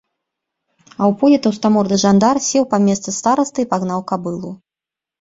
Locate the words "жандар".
2.05-2.35